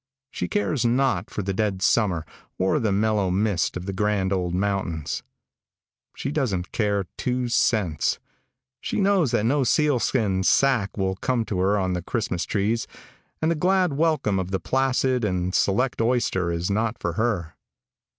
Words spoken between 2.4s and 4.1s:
or the mellow mist of the